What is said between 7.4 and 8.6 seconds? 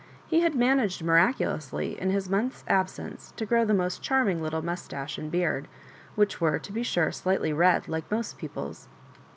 red, like most